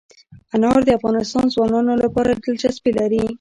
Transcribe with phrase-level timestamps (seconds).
[0.55, 3.21] انار د افغان ځوانانو لپاره دلچسپي لري.